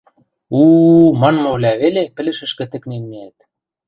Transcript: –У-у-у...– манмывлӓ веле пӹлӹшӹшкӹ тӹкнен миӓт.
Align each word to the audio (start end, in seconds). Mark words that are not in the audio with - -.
–У-у-у...– 0.59 1.09
манмывлӓ 1.21 1.71
веле 1.81 2.03
пӹлӹшӹшкӹ 2.15 2.65
тӹкнен 2.71 3.03
миӓт. 3.09 3.37